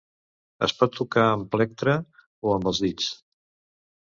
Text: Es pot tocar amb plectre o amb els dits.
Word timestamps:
Es 0.67 0.71
pot 0.77 0.95
tocar 0.99 1.25
amb 1.33 1.45
plectre 1.57 1.95
o 2.49 2.57
amb 2.57 2.73
els 2.73 2.81
dits. 2.87 3.13